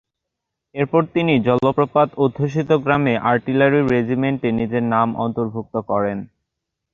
এরপর 0.75 1.01
তিনি 1.13 1.33
জলপ্রপাত 1.47 2.09
অধ্যুষিত 2.23 2.69
গ্রামে 2.83 3.13
আর্টিলারি 3.31 3.79
রেজিমেন্টে 3.83 4.49
নিজের 4.59 4.83
নাম 4.93 5.07
অন্তর্ভুক্ত 5.25 5.75
করেন। 5.89 6.17